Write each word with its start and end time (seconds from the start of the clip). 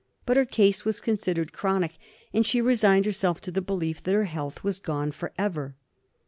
But 0.25 0.35
her 0.35 0.45
case 0.47 0.83
was 0.83 0.99
considered 0.99 1.53
chronic, 1.53 1.91
and 2.33 2.43
she 2.43 2.59
resigned 2.59 3.05
herself 3.05 3.39
to 3.41 3.51
the 3.51 3.61
belief 3.61 4.01
that 4.01 4.15
her 4.15 4.23
health 4.23 4.63
was 4.63 4.79
gone 4.79 5.11
for 5.11 5.31
ever. 5.37 5.75